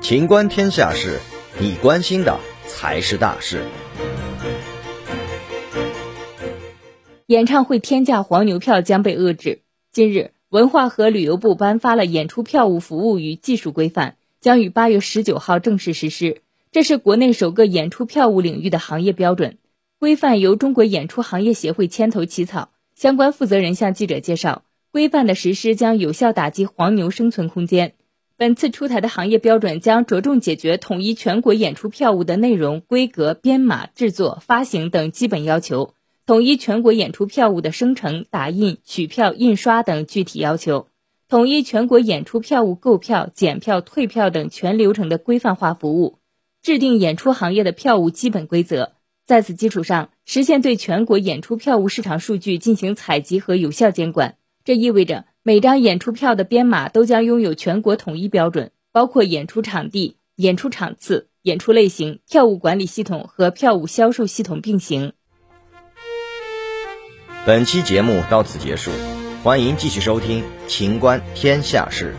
[0.00, 1.18] 情观天下事，
[1.60, 3.62] 你关心的才是大事。
[7.26, 9.60] 演唱会天价黄牛票将被遏制。
[9.92, 14.10] 近日，文化和旅游部颁发了《演出票务服务与技术规范》，
[14.40, 16.40] 将于八月十九号正式实施。
[16.72, 19.58] 这是国内首个演出票务领域的行业标准
[19.98, 22.70] 规范，由中国演出行业协会牵头起草。
[22.94, 27.94] 相关负责人向记者介绍，规范的实施将有效打击黄牛生存空间。
[28.36, 35.94] 本次出台的行业标准将着重解决统一全国演出票务的内容、规格、编码、制作、发行等基本要求。
[36.24, 40.88] 统一全国演出票务的生成、打印、取票、印刷等具体要求，
[41.28, 46.18] 统一全国演出票务购票、检票、退票等全流程的规范化服务，
[46.62, 48.92] 制定演出行业的票务基本规则。
[49.26, 54.37] 在此基础上，实现对全国演出票务市场数据进行采集和有效监管。
[54.68, 65.14] 这意味着每张演出票的编码都将拥有全国统一标准，包括演出场地、演出场次、演出类型、票务管理系统和票务销售系统并行。
[67.46, 68.90] 本期节目到此结束，
[69.42, 72.14] 欢迎继续收听《秦观天下事》。